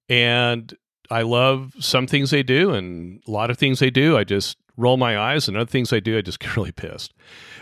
and 0.07 0.71
I 1.09 1.21
love 1.21 1.73
some 1.79 2.07
things 2.07 2.31
they 2.31 2.43
do, 2.43 2.71
and 2.71 3.21
a 3.27 3.31
lot 3.31 3.49
of 3.49 3.57
things 3.57 3.79
they 3.79 3.89
do. 3.89 4.17
I 4.17 4.23
just 4.23 4.57
roll 4.77 4.97
my 4.97 5.17
eyes, 5.17 5.47
and 5.47 5.55
other 5.55 5.69
things 5.69 5.93
I 5.93 5.99
do, 5.99 6.17
I 6.17 6.21
just 6.21 6.39
get 6.41 6.55
really 6.55 6.71
pissed. 6.71 7.13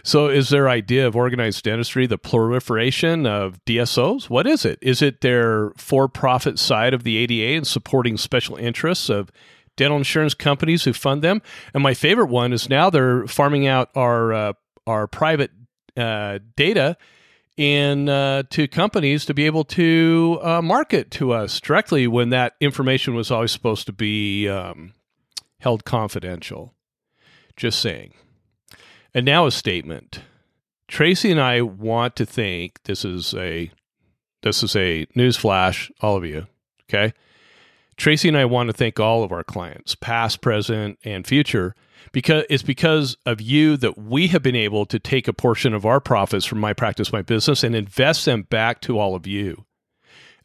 So, 0.04 0.28
is 0.28 0.50
their 0.50 0.70
idea 0.70 1.08
of 1.08 1.16
organized 1.16 1.64
dentistry 1.64 2.08
the 2.08 2.18
proliferation 2.18 3.26
of 3.26 3.64
DSOs? 3.66 4.30
What 4.30 4.48
is 4.48 4.66
it? 4.66 4.80
Is 4.82 5.02
it 5.02 5.22
their 5.22 5.72
for 5.78 6.08
profit 6.08 6.60
side 6.60 6.94
of 6.94 7.04
the 7.04 7.18
ADA 7.18 7.58
and 7.58 7.68
supporting 7.68 8.18
special 8.18 8.56
interests 8.56 9.10
of 9.10 9.32
dental 9.78 9.98
insurance 9.98 10.34
companies 10.34 10.84
who 10.84 10.94
fund 10.94 11.22
them? 11.22 11.42
And 11.74 11.84
my 11.84 11.94
favorite 11.94 12.30
one 12.30 12.54
is 12.54 12.70
now 12.70 12.90
they're 12.90 13.28
farming 13.28 13.68
out 13.68 13.90
our, 13.96 14.34
uh, 14.34 14.54
our 14.88 15.08
private 15.08 15.52
uh, 15.98 16.40
data 16.56 16.98
in 17.58 18.10
uh, 18.10 18.44
to 18.50 18.68
companies 18.68 19.26
to 19.26 19.34
be 19.34 19.46
able 19.46 19.64
to 19.66 20.40
uh, 20.42 20.62
market 20.62 21.12
to 21.12 21.32
us 21.32 21.60
directly 21.60 22.08
when 22.08 22.30
that 22.30 22.56
information 22.60 23.14
was 23.14 23.30
always 23.30 23.52
supposed 23.52 23.86
to 23.86 23.94
be 23.94 24.48
um, 24.48 24.94
held 25.60 25.86
confidential. 25.86 26.74
Just 27.56 27.80
saying. 27.80 28.14
And 29.14 29.26
now 29.26 29.46
a 29.46 29.52
statement. 29.52 30.22
Tracy 30.88 31.32
and 31.32 31.40
I 31.40 31.62
want 31.62 32.16
to 32.18 32.26
think 32.26 32.84
this 32.84 33.06
is 33.06 33.34
a 33.34 33.72
this 34.42 34.64
is 34.64 34.76
a 34.76 35.06
news 35.16 35.38
flash, 35.38 35.92
all 36.02 36.18
of 36.18 36.26
you. 36.26 36.48
Okay. 36.90 37.14
Tracy 37.98 38.28
and 38.28 38.38
I 38.38 38.46
want 38.46 38.68
to 38.68 38.74
thank 38.74 39.00
all 39.00 39.24
of 39.24 39.32
our 39.32 39.44
clients, 39.44 39.94
past, 39.94 40.42
present, 40.42 40.98
and 41.04 41.28
future, 41.28 41.76
because 42.12 42.44
it's 42.50 42.64
because 42.64 43.16
of 43.26 43.42
you 43.42 43.78
that 43.78 43.98
we 43.98 44.28
have 44.28 44.44
been 44.44 44.56
able 44.56 44.86
to 44.86 45.00
take 45.00 45.28
a 45.28 45.34
portion 45.34 45.74
of 45.74 45.86
our 45.86 46.00
profits 46.00 46.46
from 46.46 46.60
my 46.60 46.74
practice, 46.74 47.14
my 47.14 47.22
business, 47.22 47.64
and 47.64 47.76
invest 47.76 48.26
them 48.26 48.44
back 48.44 48.82
to 48.82 49.00
all 49.00 49.16
of 49.16 49.26
you. 49.26 49.66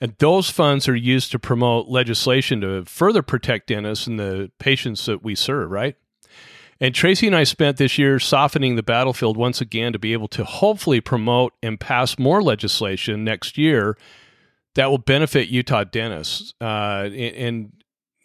And 0.00 0.14
those 0.18 0.50
funds 0.50 0.88
are 0.88 0.96
used 0.96 1.32
to 1.32 1.38
promote 1.38 1.88
legislation 1.88 2.60
to 2.60 2.84
further 2.84 3.22
protect 3.22 3.68
dentists 3.68 4.06
and 4.06 4.18
the 4.18 4.52
patients 4.58 5.06
that 5.06 5.22
we 5.24 5.34
serve, 5.34 5.70
right? 5.70 5.96
And 6.78 6.94
Tracy 6.94 7.26
and 7.26 7.34
I 7.34 7.44
spent 7.44 7.78
this 7.78 7.96
year 7.96 8.18
softening 8.18 8.76
the 8.76 8.82
battlefield 8.82 9.38
once 9.38 9.62
again 9.62 9.94
to 9.94 9.98
be 9.98 10.12
able 10.12 10.28
to 10.28 10.44
hopefully 10.44 11.00
promote 11.00 11.54
and 11.62 11.80
pass 11.80 12.18
more 12.18 12.42
legislation 12.42 13.24
next 13.24 13.56
year 13.56 13.96
that 14.74 14.90
will 14.90 14.98
benefit 14.98 15.48
Utah 15.48 15.84
dentists. 15.84 16.52
Uh, 16.60 17.08
and, 17.14 17.72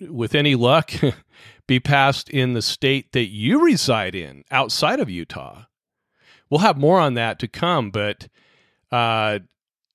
with 0.10 0.34
any 0.34 0.56
luck, 0.56 0.92
be 1.72 1.80
passed 1.80 2.30
in 2.30 2.52
the 2.52 2.62
state 2.62 3.14
that 3.14 3.30
you 3.30 3.64
reside 3.64 4.14
in 4.14 4.44
outside 4.52 5.00
of 5.00 5.10
Utah. 5.10 5.64
We'll 6.50 6.60
have 6.60 6.78
more 6.78 7.00
on 7.00 7.14
that 7.14 7.40
to 7.40 7.48
come, 7.48 7.92
but 7.92 8.28
uh, 8.92 9.40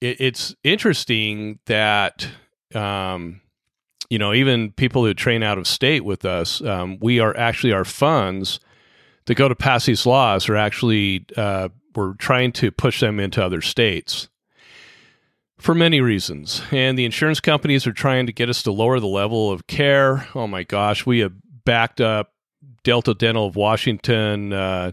it, 0.01 0.21
it's 0.21 0.55
interesting 0.65 1.59
that 1.67 2.27
um, 2.75 3.43
you 4.09 4.19
know, 4.19 4.33
even 4.33 4.73
people 4.73 5.05
who 5.05 5.13
train 5.13 5.43
out 5.43 5.59
of 5.59 5.67
state 5.67 6.05
with 6.05 6.25
us, 6.25 6.63
um, 6.63 6.99
we 7.01 7.21
are 7.21 7.37
actually 7.37 7.73
our 7.75 7.85
funds 7.85 8.59
that 9.27 9.35
go 9.35 9.47
to 9.49 9.55
pass 9.55 9.85
these 9.85 10.07
laws 10.07 10.49
are 10.49 10.57
actually 10.57 11.27
uh, 11.37 11.69
we're 11.95 12.15
trying 12.15 12.53
to 12.53 12.71
push 12.71 13.01
them 13.01 13.21
into 13.21 13.45
other 13.45 13.61
states 13.61 14.29
for 15.59 15.75
many 15.75 16.01
reasons. 16.01 16.63
And 16.71 16.99
the 16.99 17.05
insurance 17.05 17.41
companies 17.41 17.87
are 17.87 17.93
trying 17.93 18.27
to 18.27 18.33
get 18.33 18.49
us 18.49 18.63
to 18.63 18.73
lower 18.73 18.99
the 18.99 19.07
level 19.07 19.51
of 19.51 19.67
care. 19.67 20.29
Oh 20.35 20.47
my 20.47 20.63
gosh, 20.63 21.05
we 21.05 21.19
have 21.21 21.33
backed 21.67 22.01
up 22.01 22.33
Delta 22.83 23.13
Dental 23.13 23.47
of 23.47 23.57
Washington 23.57 24.55
uh, 24.55 24.93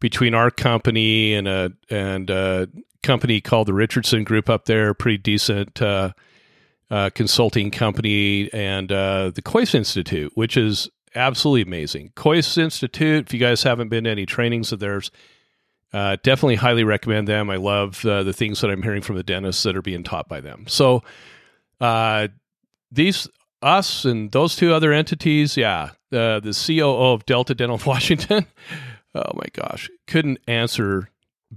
between 0.00 0.32
our 0.32 0.50
company 0.50 1.34
and 1.34 1.46
a 1.46 1.72
and 1.90 2.30
a 2.30 2.68
company 3.02 3.40
called 3.40 3.68
the 3.68 3.74
Richardson 3.74 4.24
Group 4.24 4.48
up 4.48 4.64
there, 4.64 4.94
pretty 4.94 5.18
decent 5.18 5.82
uh, 5.82 6.12
uh, 6.90 7.10
consulting 7.14 7.70
company, 7.70 8.50
and 8.52 8.90
uh, 8.90 9.30
the 9.34 9.42
Kois 9.42 9.74
Institute, 9.74 10.32
which 10.34 10.56
is 10.56 10.88
absolutely 11.14 11.62
amazing. 11.62 12.12
Kois 12.16 12.56
Institute. 12.56 13.26
If 13.26 13.34
you 13.34 13.40
guys 13.40 13.62
haven't 13.62 13.88
been 13.88 14.04
to 14.04 14.10
any 14.10 14.24
trainings 14.24 14.72
of 14.72 14.78
theirs, 14.78 15.10
uh, 15.92 16.16
definitely 16.22 16.56
highly 16.56 16.84
recommend 16.84 17.28
them. 17.28 17.50
I 17.50 17.56
love 17.56 18.04
uh, 18.04 18.22
the 18.22 18.32
things 18.32 18.60
that 18.60 18.70
I'm 18.70 18.82
hearing 18.82 19.02
from 19.02 19.16
the 19.16 19.22
dentists 19.22 19.62
that 19.64 19.76
are 19.76 19.82
being 19.82 20.02
taught 20.04 20.28
by 20.28 20.40
them. 20.40 20.66
So, 20.68 21.02
these 22.92 23.28
us 23.62 24.04
and 24.04 24.30
those 24.32 24.56
two 24.56 24.72
other 24.72 24.92
entities, 24.92 25.56
yeah, 25.56 25.90
uh, 26.12 26.40
the 26.40 26.52
COO 26.66 27.12
of 27.12 27.26
Delta 27.26 27.54
Dental 27.54 27.80
Washington, 27.86 28.46
oh 29.14 29.32
my 29.34 29.46
gosh, 29.52 29.90
couldn't 30.06 30.38
answer 30.46 31.10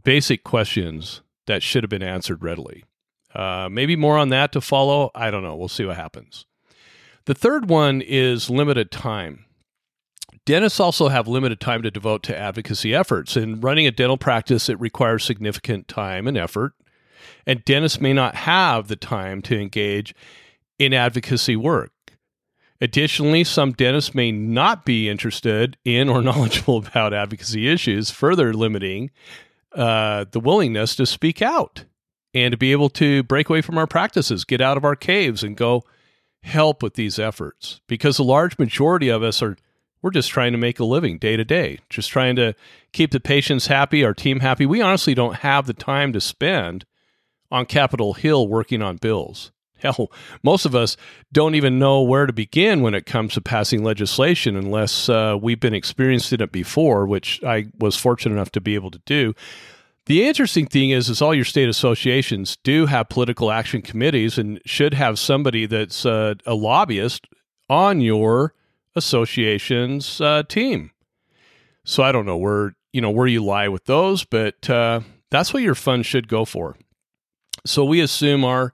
basic 0.04 0.44
questions 0.44 1.22
that 1.48 1.64
should 1.64 1.84
have 1.84 1.90
been 1.90 2.04
answered 2.04 2.44
readily. 2.44 2.84
Uh, 3.34 3.70
maybe 3.72 3.96
more 3.96 4.18
on 4.18 4.30
that 4.30 4.52
to 4.52 4.62
follow. 4.62 5.12
I 5.14 5.32
don't 5.32 5.44
know. 5.44 5.56
We'll 5.56 5.68
see 5.68 5.86
what 5.86 5.96
happens. 5.96 6.46
The 7.26 7.36
third 7.36 7.70
one 7.70 8.02
is 8.02 8.50
limited 8.50 8.92
time. 8.92 9.46
Dentists 10.46 10.80
also 10.80 11.10
have 11.10 11.28
limited 11.28 11.60
time 11.60 11.84
to 11.84 11.92
devote 11.92 12.24
to 12.24 12.38
advocacy 12.38 12.96
efforts. 12.96 13.38
In 13.38 13.62
running 13.62 13.86
a 13.86 13.92
dental 13.92 14.18
practice, 14.18 14.68
it 14.68 14.80
requires 14.80 15.24
significant 15.24 15.88
time 15.88 16.28
and 16.28 16.38
effort, 16.38 16.74
and 17.46 17.64
dentists 17.66 18.02
may 18.02 18.14
not 18.14 18.34
have 18.34 18.88
the 18.88 18.96
time 18.96 19.44
to 19.44 19.60
engage 19.60 20.16
in 20.80 20.94
advocacy 20.94 21.56
work. 21.56 21.92
Additionally, 22.82 23.44
some 23.44 23.74
dentists 23.74 24.16
may 24.16 24.32
not 24.32 24.86
be 24.86 25.10
interested 25.10 25.78
in 25.84 26.10
or 26.10 26.22
knowledgeable 26.24 26.78
about 26.78 27.14
advocacy 27.14 27.68
issues, 27.68 28.10
further 28.10 28.54
limiting 28.54 29.12
uh, 29.74 30.26
the 30.32 30.40
willingness 30.40 30.96
to 30.96 31.06
speak 31.06 31.42
out 31.42 31.86
and 32.34 32.52
to 32.52 32.58
be 32.58 32.72
able 32.72 32.90
to 32.90 33.24
break 33.24 33.50
away 33.50 33.62
from 33.62 33.78
our 33.78 33.88
practices, 33.88 34.46
get 34.46 34.62
out 34.62 34.78
of 34.78 34.86
our 34.86 34.96
caves, 34.96 35.44
and 35.44 35.58
go 35.58 35.84
help 36.44 36.82
with 36.82 36.94
these 36.94 37.20
efforts. 37.20 37.82
Because 37.88 38.20
a 38.20 38.24
large 38.24 38.58
majority 38.58 39.10
of 39.10 39.24
us 39.24 39.42
are 39.42 39.58
we're 40.02 40.12
just 40.12 40.30
trying 40.30 40.54
to 40.54 40.58
make 40.58 40.80
a 40.80 40.86
living 40.86 41.18
day 41.18 41.36
to 41.36 41.44
day, 41.44 41.80
just 41.90 42.10
trying 42.10 42.36
to 42.38 42.56
keep 42.94 43.12
the 43.12 43.20
patients 43.20 43.68
happy, 43.68 44.04
our 44.06 44.14
team 44.14 44.40
happy. 44.40 44.66
We 44.66 44.82
honestly 44.82 45.14
don't 45.14 45.38
have 45.38 45.68
the 45.68 45.74
time 45.74 46.14
to 46.14 46.22
spend 46.22 46.86
on 47.52 47.66
Capitol 47.66 48.14
Hill 48.14 48.48
working 48.48 48.82
on 48.82 48.96
bills. 48.96 49.52
Hell, 49.80 50.12
most 50.44 50.66
of 50.66 50.76
us 50.76 50.98
don't 51.32 51.56
even 51.56 51.80
know 51.80 52.02
where 52.02 52.26
to 52.26 52.34
begin 52.34 52.82
when 52.82 52.94
it 52.94 53.06
comes 53.06 53.34
to 53.34 53.42
passing 53.42 53.84
legislation 53.84 54.56
unless 54.56 55.10
uh, 55.10 55.38
we've 55.42 55.60
been 55.60 55.74
experienced 55.74 56.34
in 56.34 56.42
it 56.42 56.52
before, 56.52 57.06
which 57.06 57.42
I 57.44 57.68
was 57.80 57.96
fortunate 57.96 58.36
enough 58.36 58.52
to 58.52 58.62
be 58.62 58.76
able 58.76 58.92
to 58.92 59.02
do. 59.06 59.34
The 60.06 60.28
interesting 60.28 60.66
thing 60.66 60.90
is, 60.90 61.08
is 61.08 61.22
all 61.22 61.36
your 61.36 61.46
state 61.46 61.70
associations 61.70 62.58
do 62.64 62.88
have 62.88 63.10
political 63.10 63.52
action 63.52 63.82
committees 63.82 64.38
and 64.38 64.60
should 64.66 64.96
have 64.96 65.20
somebody 65.20 65.66
that's 65.66 66.06
uh, 66.06 66.34
a 66.46 66.56
lobbyist 66.56 67.28
on 67.70 68.02
your 68.02 68.56
association's 68.96 70.20
uh, 70.20 70.44
team. 70.50 70.92
So 71.84 72.04
I 72.04 72.12
don't 72.12 72.26
know 72.26 72.38
where 72.38 72.76
you 72.92 73.02
know 73.02 73.12
where 73.12 73.28
you 73.28 73.44
lie 73.44 73.68
with 73.68 73.86
those, 73.86 74.24
but 74.24 74.70
uh, 74.70 75.02
that's 75.30 75.54
what 75.54 75.64
your 75.64 75.76
fund 75.76 76.06
should 76.06 76.28
go 76.28 76.44
for. 76.44 76.76
So 77.66 77.86
we 77.86 78.02
assume 78.02 78.44
our 78.44 78.74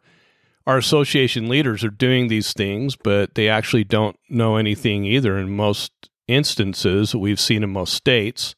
our 0.67 0.77
association 0.77 1.47
leaders 1.47 1.83
are 1.83 1.89
doing 1.89 2.27
these 2.27 2.53
things, 2.53 2.95
but 2.95 3.35
they 3.35 3.47
actually 3.47 3.83
don't 3.83 4.17
know 4.29 4.57
anything 4.57 5.05
either 5.05 5.37
in 5.37 5.55
most 5.55 5.91
instances 6.27 7.15
we've 7.15 7.39
seen 7.39 7.63
in 7.63 7.69
most 7.69 7.93
states. 7.93 8.55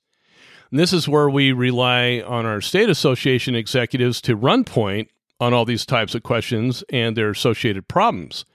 And 0.72 0.80
this 0.80 0.94
is 0.94 1.08
where 1.08 1.30
we 1.30 1.52
rely 1.52 2.24
on 2.26 2.46
our 2.46 2.62
state 2.62 2.90
association 2.90 3.56
executives 3.56 4.22
to 4.22 4.36
run 4.36 4.64
point 4.64 5.10
on 5.40 5.54
all 5.54 5.66
these 5.66 5.86
types 5.86 6.16
of 6.16 6.24
questions 6.24 6.84
and 6.90 7.16
their 7.16 7.30
associated 7.30 7.88
problems 7.88 8.46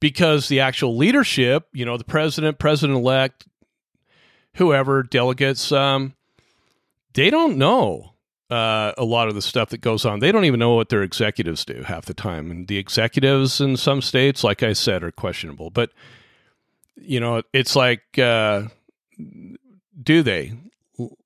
because 0.00 0.48
the 0.48 0.60
actual 0.60 0.96
leadership, 0.96 1.68
you 1.72 1.84
know, 1.84 1.96
the 1.96 2.04
president, 2.04 2.58
president 2.58 2.98
elect, 2.98 3.46
whoever, 4.54 5.02
delegates, 5.02 5.70
um, 5.70 6.14
they 7.14 7.30
don't 7.30 7.56
know 7.56 8.11
uh, 8.52 8.92
a 8.98 9.04
lot 9.04 9.28
of 9.28 9.34
the 9.34 9.42
stuff 9.42 9.70
that 9.70 9.80
goes 9.80 10.04
on. 10.04 10.18
They 10.20 10.30
don't 10.30 10.44
even 10.44 10.60
know 10.60 10.74
what 10.74 10.90
their 10.90 11.02
executives 11.02 11.64
do 11.64 11.82
half 11.82 12.04
the 12.04 12.14
time. 12.14 12.50
And 12.50 12.68
the 12.68 12.76
executives 12.76 13.60
in 13.60 13.76
some 13.76 14.02
states, 14.02 14.44
like 14.44 14.62
I 14.62 14.74
said, 14.74 15.02
are 15.02 15.10
questionable. 15.10 15.70
But, 15.70 15.90
you 16.96 17.18
know, 17.18 17.42
it's 17.52 17.74
like, 17.74 18.18
uh, 18.18 18.64
do 20.02 20.22
they? 20.22 20.52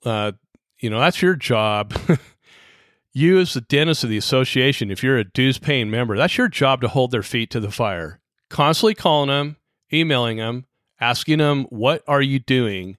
Uh, 0.05 0.33
you 0.79 0.89
know, 0.89 1.01
that's 1.01 1.21
your 1.21 1.35
job. 1.35 1.95
you, 3.13 3.41
as 3.41 3.55
the 3.55 3.61
dentist 3.61 4.05
of 4.05 4.11
the 4.11 4.17
association, 4.17 4.93
if 4.93 5.03
you're 5.03 5.19
a 5.19 5.25
dues 5.25 5.59
paying 5.59 5.91
member, 5.91 6.17
that's 6.17 6.39
your 6.39 6.49
job 6.49 6.81
to 6.83 6.89
hold 6.89 7.11
their 7.11 7.25
feet 7.25 7.51
to 7.51 7.61
the 7.61 7.73
fire 7.73 8.21
constantly 8.49 8.95
calling 8.95 9.29
them, 9.29 9.57
emailing 9.93 10.37
them, 10.37 10.67
asking 11.01 11.39
them, 11.39 11.65
what 11.65 12.03
are 12.07 12.23
you 12.23 12.39
doing 12.39 12.97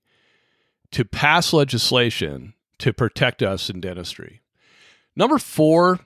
to 0.91 1.05
pass 1.05 1.53
legislation 1.53 2.53
to 2.79 2.93
protect 2.93 3.41
us 3.41 3.69
in 3.69 3.81
dentistry? 3.81 4.41
Number 5.15 5.39
four 5.39 5.99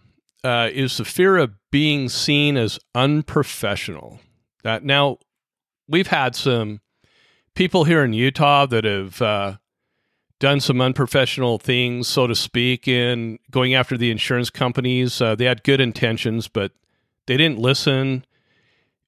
uh, 0.44 0.70
is 0.72 0.98
the 0.98 1.06
fear 1.06 1.38
of 1.38 1.54
being 1.72 2.10
seen 2.10 2.58
as 2.58 2.80
unprofessional. 2.96 4.20
Uh, 4.64 4.80
now, 4.82 5.18
we've 5.88 6.08
had 6.08 6.36
some 6.36 6.82
people 7.56 7.84
here 7.84 8.04
in 8.04 8.14
Utah 8.14 8.66
that 8.66 8.86
have 8.86 9.22
uh, 9.22 9.58
done 10.40 10.60
some 10.60 10.82
unprofessional 10.82 11.60
things, 11.60 12.08
so 12.08 12.28
to 12.28 12.36
speak, 12.36 12.88
in 12.88 13.40
going 13.50 13.74
after 13.74 13.98
the 13.98 14.12
insurance 14.12 14.50
companies. 14.50 15.22
Uh, 15.22 15.36
they 15.36 15.46
had 15.46 15.64
good 15.64 15.80
intentions, 15.80 16.48
but 16.48 16.72
they 17.28 17.38
didn't 17.38 17.60
listen 17.60 18.26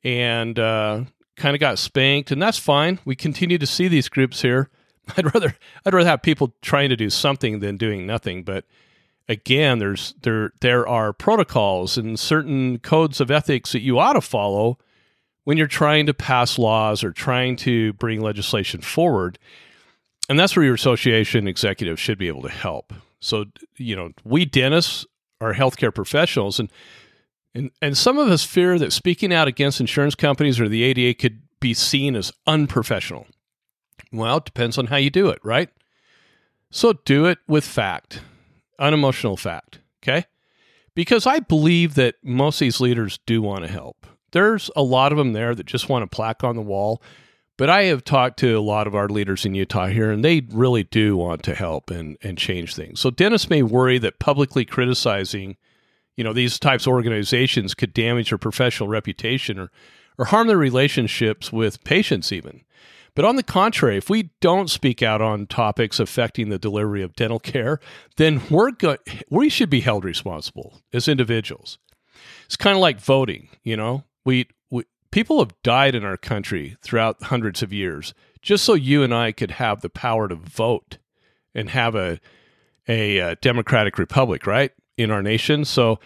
and 0.03 0.59
uh, 0.59 1.03
kind 1.35 1.55
of 1.55 1.59
got 1.59 1.79
spanked, 1.79 2.31
and 2.31 2.41
that's 2.41 2.59
fine. 2.59 2.99
We 3.05 3.15
continue 3.15 3.57
to 3.57 3.65
see 3.65 3.87
these 3.87 4.09
groups 4.09 4.41
here. 4.41 4.69
I'd 5.17 5.33
rather 5.33 5.55
I'd 5.85 5.93
rather 5.93 6.09
have 6.09 6.21
people 6.21 6.53
trying 6.61 6.89
to 6.89 6.95
do 6.95 7.09
something 7.09 7.59
than 7.59 7.77
doing 7.77 8.05
nothing. 8.05 8.43
But 8.43 8.65
again, 9.27 9.79
there's 9.79 10.13
there 10.21 10.51
there 10.61 10.87
are 10.87 11.13
protocols 11.13 11.97
and 11.97 12.19
certain 12.19 12.79
codes 12.79 13.19
of 13.19 13.31
ethics 13.31 13.71
that 13.73 13.81
you 13.81 13.99
ought 13.99 14.13
to 14.13 14.21
follow 14.21 14.77
when 15.43 15.57
you're 15.57 15.67
trying 15.67 16.05
to 16.05 16.13
pass 16.13 16.57
laws 16.57 17.03
or 17.03 17.11
trying 17.11 17.55
to 17.57 17.93
bring 17.93 18.21
legislation 18.21 18.81
forward. 18.81 19.37
And 20.29 20.39
that's 20.39 20.55
where 20.55 20.63
your 20.63 20.75
association 20.75 21.47
executives 21.47 21.99
should 21.99 22.17
be 22.17 22.29
able 22.29 22.43
to 22.43 22.49
help. 22.49 22.93
So, 23.19 23.45
you 23.75 23.95
know, 23.95 24.11
we 24.23 24.45
dentists 24.45 25.05
are 25.41 25.53
healthcare 25.53 25.93
professionals 25.93 26.59
and 26.59 26.71
and, 27.55 27.69
and 27.83 27.95
some 27.95 28.17
of 28.17 28.29
us 28.29 28.43
fear 28.43 28.79
that 28.79 28.91
speaking 28.91 29.31
out 29.31 29.47
against 29.47 29.79
insurance 29.79 30.15
companies 30.15 30.59
or 30.59 30.67
the 30.67 30.81
ADA 30.81 31.13
could 31.13 31.43
be 31.59 31.75
seen 31.75 32.15
as 32.15 32.31
unprofessional. 32.47 33.27
Well, 34.11 34.37
it 34.37 34.45
depends 34.45 34.77
on 34.77 34.87
how 34.87 34.97
you 34.97 35.09
do 35.09 35.29
it, 35.29 35.39
right? 35.43 35.69
So 36.71 36.93
do 37.05 37.25
it 37.25 37.39
with 37.47 37.63
fact, 37.63 38.21
unemotional 38.79 39.37
fact, 39.37 39.79
okay? 40.03 40.25
Because 40.95 41.25
I 41.25 41.39
believe 41.39 41.95
that 41.95 42.15
most 42.23 42.55
of 42.55 42.65
these 42.65 42.81
leaders 42.81 43.19
do 43.25 43.41
want 43.41 43.63
to 43.63 43.71
help. 43.71 44.05
There's 44.31 44.69
a 44.75 44.83
lot 44.83 45.11
of 45.11 45.17
them 45.17 45.33
there 45.33 45.53
that 45.53 45.65
just 45.65 45.89
want 45.89 46.03
a 46.03 46.07
plaque 46.07 46.43
on 46.43 46.55
the 46.55 46.61
wall, 46.61 47.01
but 47.57 47.69
I 47.69 47.83
have 47.83 48.03
talked 48.03 48.39
to 48.39 48.57
a 48.57 48.61
lot 48.61 48.87
of 48.87 48.95
our 48.95 49.07
leaders 49.07 49.45
in 49.45 49.53
Utah 49.53 49.87
here, 49.87 50.11
and 50.11 50.25
they 50.25 50.41
really 50.51 50.83
do 50.83 51.15
want 51.15 51.43
to 51.43 51.53
help 51.53 51.91
and, 51.91 52.17
and 52.23 52.37
change 52.37 52.75
things. 52.75 52.99
So 52.99 53.11
dentists 53.11 53.49
may 53.49 53.61
worry 53.63 53.97
that 53.99 54.19
publicly 54.19 54.65
criticizing– 54.65 55.57
you 56.15 56.23
know 56.23 56.33
these 56.33 56.59
types 56.59 56.85
of 56.85 56.93
organizations 56.93 57.73
could 57.73 57.93
damage 57.93 58.29
their 58.29 58.37
professional 58.37 58.89
reputation 58.89 59.59
or 59.59 59.71
or 60.17 60.25
harm 60.25 60.47
their 60.47 60.57
relationships 60.57 61.51
with 61.51 61.83
patients 61.83 62.31
even 62.31 62.61
but 63.15 63.25
on 63.25 63.35
the 63.35 63.43
contrary 63.43 63.97
if 63.97 64.09
we 64.09 64.29
don't 64.41 64.69
speak 64.69 65.01
out 65.01 65.21
on 65.21 65.47
topics 65.47 65.99
affecting 65.99 66.49
the 66.49 66.59
delivery 66.59 67.01
of 67.01 67.15
dental 67.15 67.39
care 67.39 67.79
then 68.17 68.41
we're 68.49 68.71
go- 68.71 68.97
we 69.29 69.49
should 69.49 69.69
be 69.69 69.81
held 69.81 70.03
responsible 70.03 70.81
as 70.91 71.07
individuals 71.07 71.77
it's 72.45 72.55
kind 72.55 72.75
of 72.75 72.81
like 72.81 72.99
voting 72.99 73.49
you 73.63 73.77
know 73.77 74.03
we, 74.25 74.47
we 74.69 74.83
people 75.11 75.39
have 75.39 75.53
died 75.63 75.95
in 75.95 76.03
our 76.05 76.17
country 76.17 76.77
throughout 76.81 77.23
hundreds 77.23 77.61
of 77.61 77.73
years 77.73 78.13
just 78.41 78.65
so 78.65 78.73
you 78.73 79.03
and 79.03 79.13
I 79.13 79.31
could 79.31 79.51
have 79.51 79.81
the 79.81 79.89
power 79.89 80.27
to 80.27 80.35
vote 80.35 80.97
and 81.55 81.69
have 81.69 81.95
a 81.95 82.19
a, 82.87 83.17
a 83.17 83.31
uh, 83.31 83.35
democratic 83.41 83.97
republic 83.97 84.45
right 84.45 84.71
in 84.97 85.09
our 85.09 85.21
nation. 85.23 85.65
So 85.65 85.99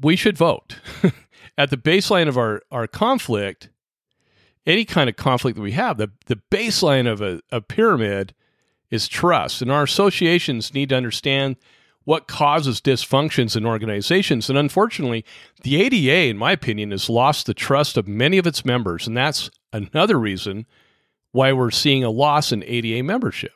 we 0.00 0.16
should 0.16 0.36
vote. 0.36 0.78
At 1.56 1.70
the 1.70 1.76
baseline 1.76 2.26
of 2.26 2.36
our, 2.36 2.62
our 2.72 2.88
conflict 2.88 3.68
any 4.66 4.84
kind 4.84 5.10
of 5.10 5.16
conflict 5.16 5.56
that 5.56 5.62
we 5.62 5.72
have, 5.72 5.98
the, 5.98 6.10
the 6.26 6.40
baseline 6.50 7.10
of 7.10 7.20
a, 7.20 7.40
a 7.50 7.60
pyramid 7.60 8.34
is 8.90 9.08
trust. 9.08 9.60
And 9.60 9.70
our 9.70 9.82
associations 9.82 10.72
need 10.72 10.90
to 10.90 10.96
understand 10.96 11.56
what 12.04 12.28
causes 12.28 12.80
dysfunctions 12.80 13.56
in 13.56 13.66
organizations. 13.66 14.48
And 14.48 14.58
unfortunately, 14.58 15.24
the 15.62 15.80
ADA, 15.80 16.28
in 16.28 16.36
my 16.36 16.52
opinion, 16.52 16.90
has 16.90 17.08
lost 17.08 17.46
the 17.46 17.54
trust 17.54 17.96
of 17.96 18.06
many 18.06 18.38
of 18.38 18.46
its 18.46 18.64
members. 18.64 19.06
And 19.06 19.16
that's 19.16 19.50
another 19.72 20.18
reason 20.18 20.66
why 21.32 21.52
we're 21.52 21.70
seeing 21.70 22.04
a 22.04 22.10
loss 22.10 22.52
in 22.52 22.62
ADA 22.64 23.02
membership 23.02 23.52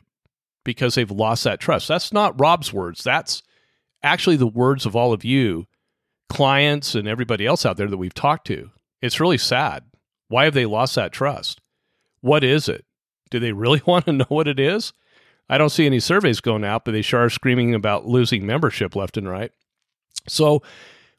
because 0.63 0.95
they've 0.95 1.09
lost 1.09 1.43
that 1.43 1.59
trust. 1.59 1.87
That's 1.87 2.11
not 2.11 2.39
Rob's 2.39 2.73
words. 2.73 3.03
That's 3.03 3.43
actually 4.03 4.35
the 4.35 4.47
words 4.47 4.85
of 4.85 4.95
all 4.95 5.13
of 5.13 5.23
you, 5.23 5.67
clients, 6.27 6.95
and 6.95 7.07
everybody 7.07 7.45
else 7.45 7.65
out 7.65 7.77
there 7.77 7.87
that 7.87 7.97
we've 7.97 8.13
talked 8.13 8.47
to. 8.47 8.71
It's 9.01 9.19
really 9.19 9.37
sad. 9.37 9.83
Why 10.29 10.45
have 10.45 10.53
they 10.53 10.65
lost 10.65 10.95
that 10.95 11.11
trust? 11.11 11.59
What 12.21 12.43
is 12.43 12.69
it? 12.69 12.85
Do 13.29 13.39
they 13.39 13.51
really 13.51 13.81
want 13.85 14.05
to 14.05 14.13
know 14.13 14.25
what 14.29 14.47
it 14.47 14.59
is? 14.59 14.93
I 15.49 15.57
don't 15.57 15.69
see 15.69 15.85
any 15.85 15.99
surveys 15.99 16.41
going 16.41 16.63
out, 16.63 16.85
but 16.85 16.91
they 16.91 17.01
sure 17.01 17.25
are 17.25 17.29
screaming 17.29 17.73
about 17.73 18.05
losing 18.05 18.45
membership 18.45 18.95
left 18.95 19.17
and 19.17 19.27
right. 19.27 19.51
So 20.27 20.61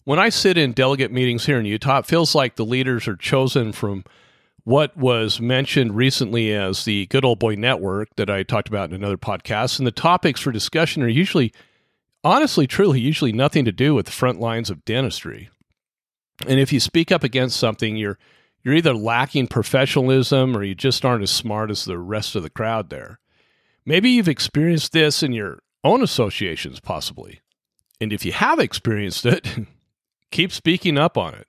when 0.05 0.21
I 0.21 0.29
sit 0.29 0.57
in 0.57 0.73
delegate 0.73 1.11
meetings 1.11 1.47
here 1.47 1.59
in 1.59 1.67
Utah, 1.67 1.99
it 1.99 2.07
feels 2.07 2.35
like 2.35 2.55
the 2.55 2.65
leaders 2.65 3.09
are 3.09 3.17
chosen 3.17 3.73
from 3.73 4.05
what 4.63 4.97
was 4.97 5.41
mentioned 5.41 5.97
recently 5.97 6.53
as 6.53 6.85
the 6.85 7.07
good 7.07 7.25
old 7.25 7.41
boy 7.41 7.57
network 7.57 8.15
that 8.17 8.31
I 8.31 8.45
talked 8.45 8.69
about 8.69 8.91
in 8.91 8.95
another 8.95 9.17
podcast. 9.17 9.79
And 9.79 9.87
the 9.87 9.93
topics 9.93 10.41
for 10.41 10.53
discussion 10.53 11.03
are 11.03 11.09
usually, 11.09 11.53
honestly, 12.23 12.69
truly, 12.69 13.01
usually 13.01 13.33
nothing 13.33 13.65
to 13.65 13.73
do 13.73 13.95
with 13.95 14.07
the 14.07 14.13
front 14.13 14.39
lines 14.39 14.71
of 14.71 14.85
dentistry. 14.85 15.51
And 16.47 16.61
if 16.61 16.73
you 16.73 16.79
speak 16.79 17.11
up 17.11 17.25
against 17.25 17.59
something, 17.59 17.97
you're 17.97 18.19
you're 18.63 18.75
either 18.75 18.95
lacking 18.95 19.47
professionalism 19.47 20.57
or 20.57 20.63
you 20.63 20.75
just 20.75 21.05
aren't 21.05 21.23
as 21.23 21.31
smart 21.31 21.71
as 21.71 21.85
the 21.85 21.99
rest 21.99 22.37
of 22.37 22.43
the 22.43 22.51
crowd 22.51 22.91
there. 22.91 23.19
Maybe 23.87 24.11
you've 24.11 24.29
experienced 24.29 24.93
this 24.93 25.23
in 25.23 25.33
your 25.33 25.63
own 25.83 26.03
associations, 26.03 26.81
possibly. 26.81 27.41
And 28.01 28.13
if 28.13 28.25
you 28.25 28.33
have 28.33 28.59
experienced 28.59 29.27
it, 29.27 29.49
keep 30.31 30.53
speaking 30.53 30.99
up 30.99 31.17
on 31.17 31.35
it. 31.35 31.49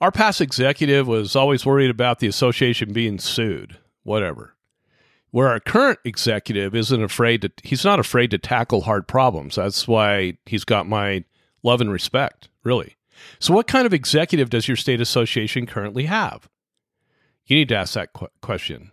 Our 0.00 0.12
past 0.12 0.40
executive 0.40 1.08
was 1.08 1.34
always 1.34 1.66
worried 1.66 1.90
about 1.90 2.20
the 2.20 2.28
association 2.28 2.92
being 2.92 3.18
sued, 3.18 3.78
whatever. 4.04 4.54
Where 5.30 5.48
our 5.48 5.60
current 5.60 5.98
executive 6.04 6.74
isn't 6.74 7.02
afraid 7.02 7.42
to, 7.42 7.52
he's 7.62 7.84
not 7.84 7.98
afraid 7.98 8.30
to 8.30 8.38
tackle 8.38 8.82
hard 8.82 9.08
problems. 9.08 9.56
That's 9.56 9.88
why 9.88 10.38
he's 10.46 10.64
got 10.64 10.88
my 10.88 11.24
love 11.62 11.80
and 11.80 11.90
respect, 11.90 12.48
really. 12.62 12.96
So, 13.38 13.54
what 13.54 13.66
kind 13.66 13.86
of 13.86 13.94
executive 13.94 14.50
does 14.50 14.68
your 14.68 14.76
state 14.76 15.00
association 15.00 15.66
currently 15.66 16.04
have? 16.04 16.48
You 17.46 17.56
need 17.56 17.68
to 17.70 17.76
ask 17.76 17.94
that 17.94 18.12
qu- 18.12 18.28
question. 18.42 18.92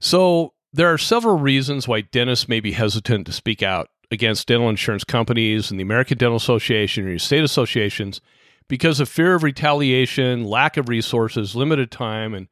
So, 0.00 0.54
there 0.72 0.92
are 0.92 0.98
several 0.98 1.38
reasons 1.38 1.86
why 1.86 2.02
dentists 2.02 2.48
may 2.48 2.60
be 2.60 2.72
hesitant 2.72 3.26
to 3.26 3.32
speak 3.32 3.62
out 3.62 3.88
against 4.10 4.48
dental 4.48 4.68
insurance 4.68 5.04
companies 5.04 5.70
and 5.70 5.78
the 5.78 5.84
American 5.84 6.18
Dental 6.18 6.36
Association 6.36 7.06
or 7.06 7.10
your 7.10 7.18
state 7.18 7.44
associations 7.44 8.20
because 8.68 9.00
of 9.00 9.08
fear 9.08 9.34
of 9.34 9.42
retaliation, 9.42 10.44
lack 10.44 10.76
of 10.76 10.88
resources, 10.88 11.54
limited 11.54 11.90
time, 11.90 12.34
and 12.34 12.48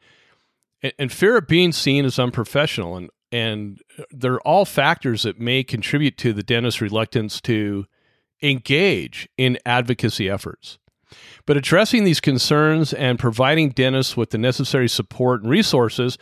and 0.99 1.13
fear 1.13 1.37
of 1.37 1.47
being 1.47 1.73
seen 1.73 2.05
as 2.05 2.19
unprofessional. 2.19 2.97
And 2.97 3.11
and 3.31 3.81
they're 4.11 4.41
all 4.41 4.67
factors 4.67 5.23
that 5.23 5.41
may 5.41 5.65
contribute 5.65 6.19
to 6.19 6.35
the 6.35 6.43
dentist's 6.43 6.83
reluctance 6.83 7.41
to 7.43 7.87
engage 8.43 9.29
in 9.39 9.59
advocacy 9.65 10.29
efforts. 10.29 10.79
But 11.47 11.57
addressing 11.57 12.05
these 12.05 12.21
concerns 12.21 12.93
and 12.93 13.19
providing 13.19 13.71
dentists 13.71 14.17
with 14.17 14.31
the 14.31 14.39
necessary 14.39 14.89
support 14.89 15.43
and 15.43 15.51
resources 15.51 16.19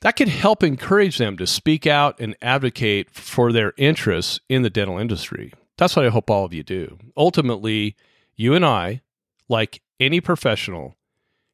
that 0.00 0.16
could 0.16 0.28
help 0.28 0.62
encourage 0.62 1.18
them 1.18 1.36
to 1.36 1.46
speak 1.46 1.86
out 1.86 2.18
and 2.18 2.36
advocate 2.42 3.10
for 3.10 3.52
their 3.52 3.72
interests 3.76 4.40
in 4.48 4.62
the 4.62 4.70
dental 4.70 4.98
industry. 4.98 5.52
That's 5.78 5.94
what 5.94 6.04
I 6.04 6.10
hope 6.10 6.28
all 6.28 6.44
of 6.44 6.52
you 6.52 6.62
do. 6.62 6.98
Ultimately, 7.16 7.96
you 8.34 8.54
and 8.54 8.64
I, 8.64 9.02
like 9.48 9.80
any 10.00 10.20
professional, 10.20 10.96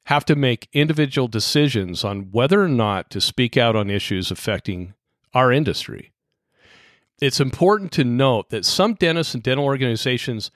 have 0.04 0.24
to 0.24 0.34
make 0.34 0.70
individual 0.72 1.28
decisions 1.28 2.04
on 2.04 2.30
whether 2.30 2.62
or 2.62 2.68
not 2.68 3.10
to 3.10 3.20
speak 3.20 3.58
out 3.58 3.76
on 3.76 3.90
issues 3.90 4.30
affecting 4.30 4.94
our 5.34 5.52
industry. 5.52 6.12
It's 7.20 7.40
important 7.40 7.92
to 7.92 8.04
note 8.04 8.48
that 8.48 8.64
some 8.64 8.94
dentists 8.94 9.34
and 9.34 9.42
dental 9.42 9.66
organizations 9.66 10.50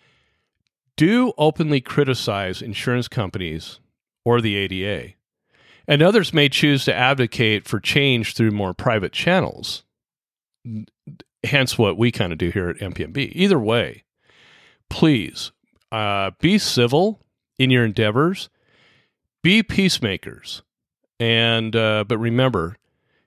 do 0.96 1.32
openly 1.38 1.80
criticize 1.80 2.62
insurance 2.62 3.08
companies 3.08 3.80
or 4.24 4.40
the 4.40 4.56
ADA. 4.56 5.14
And 5.88 6.02
others 6.02 6.32
may 6.32 6.48
choose 6.48 6.84
to 6.84 6.94
advocate 6.94 7.66
for 7.66 7.80
change 7.80 8.34
through 8.34 8.52
more 8.52 8.72
private 8.72 9.12
channels. 9.12 9.84
Hence, 11.44 11.76
what 11.76 11.98
we 11.98 12.12
kind 12.12 12.32
of 12.32 12.38
do 12.38 12.50
here 12.50 12.68
at 12.68 12.78
MPMB. 12.78 13.32
Either 13.34 13.58
way, 13.58 14.04
please 14.88 15.50
uh, 15.90 16.30
be 16.40 16.56
civil 16.58 17.20
in 17.58 17.70
your 17.70 17.84
endeavors, 17.84 18.48
be 19.42 19.62
peacemakers, 19.62 20.62
and 21.18 21.74
uh, 21.74 22.04
but 22.06 22.18
remember, 22.18 22.76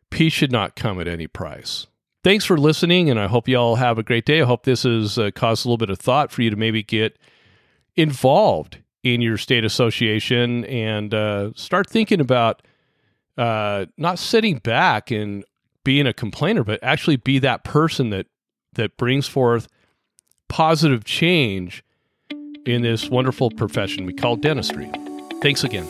peace 0.09 0.31
should 0.31 0.51
not 0.51 0.77
come 0.77 0.99
at 1.01 1.09
any 1.09 1.27
price. 1.27 1.87
Thanks 2.23 2.45
for 2.45 2.57
listening, 2.57 3.09
and 3.09 3.19
I 3.19 3.27
hope 3.27 3.47
you 3.47 3.57
all 3.57 3.75
have 3.75 3.99
a 3.99 4.03
great 4.03 4.25
day. 4.25 4.41
I 4.41 4.45
hope 4.45 4.63
this 4.63 4.83
has 4.83 5.19
uh, 5.19 5.31
caused 5.35 5.65
a 5.65 5.67
little 5.67 5.77
bit 5.77 5.89
of 5.89 5.99
thought 5.99 6.31
for 6.31 6.41
you 6.41 6.49
to 6.49 6.55
maybe 6.55 6.81
get 6.81 7.19
involved 7.95 8.79
in 9.03 9.21
your 9.21 9.37
state 9.37 9.63
association 9.63 10.65
and 10.65 11.13
uh, 11.13 11.51
start 11.55 11.89
thinking 11.89 12.19
about 12.19 12.61
uh, 13.37 13.85
not 13.97 14.17
sitting 14.17 14.57
back 14.57 15.11
and 15.11 15.45
being 15.83 16.07
a 16.07 16.13
complainer, 16.13 16.63
but 16.63 16.79
actually 16.81 17.15
be 17.17 17.39
that 17.39 17.63
person 17.63 18.09
that 18.09 18.27
that 18.73 18.97
brings 18.97 19.27
forth 19.27 19.67
positive 20.49 21.03
change 21.03 21.83
in 22.65 22.81
this 22.81 23.09
wonderful 23.09 23.49
profession 23.51 24.05
we 24.05 24.13
call 24.13 24.35
dentistry. 24.35 24.89
Thanks 25.41 25.63
again. 25.63 25.87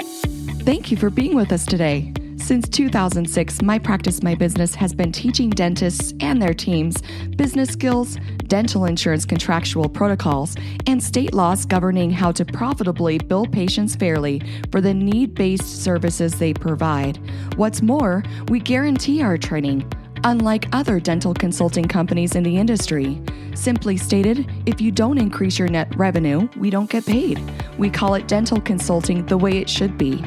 Thank 0.66 0.92
you 0.92 0.98
for 0.98 1.10
being 1.10 1.36
with 1.36 1.52
us 1.52 1.66
today. 1.66 2.14
Since 2.38 2.70
2006, 2.70 3.62
My 3.62 3.80
Practice 3.80 4.22
My 4.22 4.36
Business 4.36 4.76
has 4.76 4.94
been 4.94 5.12
teaching 5.12 5.50
dentists 5.50 6.14
and 6.20 6.42
their 6.42 6.54
teams 6.54 7.02
business 7.38 7.70
skills, 7.70 8.18
dental 8.48 8.86
insurance 8.86 9.26
contractual 9.26 9.90
protocols, 9.90 10.56
and 10.86 11.02
state 11.02 11.34
laws 11.34 11.66
governing 11.66 12.12
how 12.12 12.32
to 12.34 12.46
profitably 12.46 13.18
bill 13.18 13.46
patients 13.46 13.96
fairly 13.96 14.42
for 14.72 14.80
the 14.82 14.94
need 14.94 15.34
based 15.34 15.84
services 15.84 16.38
they 16.38 16.54
provide. 16.54 17.18
What's 17.56 17.82
more, 17.82 18.24
we 18.50 18.60
guarantee 18.60 19.22
our 19.24 19.38
training 19.38 19.92
unlike 20.24 20.68
other 20.74 21.00
dental 21.00 21.34
consulting 21.36 21.86
companies 21.86 22.36
in 22.36 22.44
the 22.44 22.58
industry. 22.58 23.22
Simply 23.54 23.96
stated, 23.96 24.50
if 24.66 24.82
you 24.82 24.92
don't 24.92 25.20
increase 25.20 25.60
your 25.60 25.68
net 25.68 25.96
revenue, 25.96 26.50
we 26.58 26.72
don't 26.72 26.90
get 26.90 27.06
paid. 27.06 27.40
We 27.78 27.92
call 27.92 28.16
it 28.16 28.28
dental 28.28 28.60
consulting 28.60 29.26
the 29.28 29.38
way 29.38 29.60
it 29.60 29.70
should 29.70 29.98
be. 30.00 30.24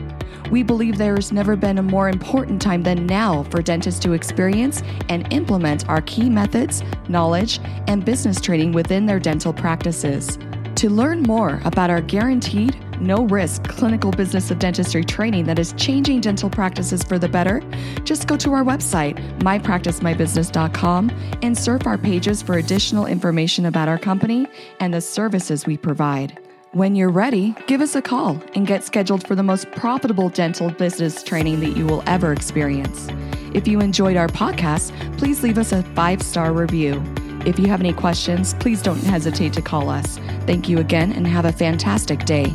We 0.51 0.63
believe 0.63 0.99
there 0.99 1.15
has 1.15 1.33
never 1.33 1.57
been 1.57 1.79
a 1.79 1.83
more 1.83 2.09
important 2.09 2.61
time 2.63 2.83
than 2.83 3.07
now 3.07 3.45
for 3.45 3.63
dentists 3.63 4.01
to 4.01 4.13
experience 4.13 4.83
and 5.09 5.31
implement 5.33 5.89
our 5.89 6.01
key 6.03 6.31
methods, 6.31 6.83
knowledge, 7.09 7.61
and 7.87 8.05
business 8.05 8.41
training 8.41 8.73
within 8.73 9.07
their 9.07 9.21
dental 9.21 9.53
practices. 9.53 10.39
To 10.77 10.89
learn 10.89 11.23
more 11.23 11.61
about 11.65 11.91
our 11.91 12.01
guaranteed, 12.01 12.77
no 13.01 13.27
risk 13.27 13.65
clinical 13.65 14.11
business 14.11 14.51
of 14.51 14.59
dentistry 14.59 15.05
training 15.05 15.45
that 15.45 15.59
is 15.59 15.73
changing 15.75 16.21
dental 16.21 16.51
practices 16.51 17.03
for 17.03 17.19
the 17.19 17.29
better, 17.29 17.63
just 18.05 18.27
go 18.27 18.37
to 18.37 18.53
our 18.53 18.65
website, 18.65 19.17
mypracticemybusiness.com, 19.41 21.11
and 21.43 21.57
surf 21.57 21.87
our 21.87 21.99
pages 21.99 22.43
for 22.43 22.55
additional 22.59 23.07
information 23.07 23.67
about 23.67 23.89
our 23.89 23.99
company 23.99 24.47
and 24.81 24.95
the 24.95 25.01
services 25.01 25.67
we 25.67 25.77
provide. 25.77 26.39
When 26.73 26.95
you're 26.95 27.09
ready, 27.09 27.55
give 27.67 27.81
us 27.81 27.97
a 27.97 28.03
call 28.03 28.43
and 28.55 28.67
get 28.67 28.85
scheduled 28.85 29.27
for 29.27 29.35
the 29.35 29.43
most 29.43 29.71
profitable 29.71 30.29
dental 30.29 30.71
business 30.71 31.23
training 31.23 31.61
that 31.61 31.79
you 31.79 31.87
will 31.87 32.03
ever 32.07 32.31
experience. 32.31 33.09
If 33.55 33.67
you 33.67 33.81
enjoyed 33.81 34.19
our 34.19 34.29
podcast, 34.29 34.93
please 35.17 35.43
leave 35.43 35.57
us 35.57 35.73
a 35.73 35.83
five 35.95 36.21
star 36.21 36.53
review. 36.53 37.03
If 37.47 37.59
you 37.59 37.69
have 37.69 37.81
any 37.81 37.95
questions, 37.95 38.53
please 38.53 38.83
don't 38.83 39.01
hesitate 39.01 39.55
to 39.55 39.63
call 39.63 39.89
us. 39.89 40.19
Thank 40.45 40.69
you 40.69 40.79
again 40.79 41.11
and 41.13 41.27
have 41.27 41.47
a 41.47 41.53
fantastic 41.53 42.27
day. 42.27 42.55